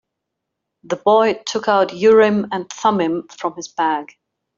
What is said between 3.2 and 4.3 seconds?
from his bag.